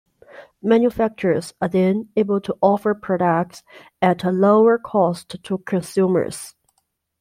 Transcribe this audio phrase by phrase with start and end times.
[0.63, 3.61] Manufacturers are then able to offer products
[4.01, 6.55] at a lower cost to consumers.